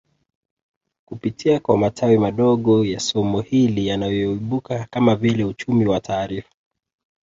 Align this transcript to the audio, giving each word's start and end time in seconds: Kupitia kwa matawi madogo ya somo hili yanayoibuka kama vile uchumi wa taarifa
Kupitia 1.05 1.59
kwa 1.59 1.77
matawi 1.77 2.17
madogo 2.17 2.85
ya 2.85 2.99
somo 2.99 3.41
hili 3.41 3.87
yanayoibuka 3.87 4.87
kama 4.91 5.15
vile 5.15 5.43
uchumi 5.43 5.85
wa 5.85 5.99
taarifa 5.99 6.49